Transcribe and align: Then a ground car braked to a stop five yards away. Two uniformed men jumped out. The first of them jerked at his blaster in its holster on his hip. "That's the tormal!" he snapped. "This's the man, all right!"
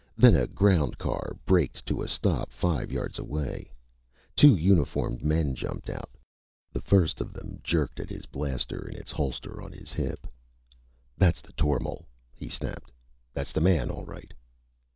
Then 0.17 0.35
a 0.35 0.47
ground 0.47 0.97
car 0.97 1.35
braked 1.45 1.85
to 1.85 2.01
a 2.01 2.07
stop 2.07 2.51
five 2.51 2.91
yards 2.91 3.19
away. 3.19 3.71
Two 4.35 4.55
uniformed 4.55 5.23
men 5.23 5.53
jumped 5.53 5.91
out. 5.91 6.09
The 6.73 6.81
first 6.81 7.21
of 7.21 7.33
them 7.33 7.59
jerked 7.61 7.99
at 7.99 8.09
his 8.09 8.25
blaster 8.25 8.87
in 8.89 8.95
its 8.95 9.11
holster 9.11 9.61
on 9.61 9.71
his 9.71 9.93
hip. 9.93 10.25
"That's 11.19 11.39
the 11.41 11.53
tormal!" 11.53 12.07
he 12.33 12.49
snapped. 12.49 12.91
"This's 13.35 13.53
the 13.53 13.61
man, 13.61 13.91
all 13.91 14.05
right!" 14.07 14.33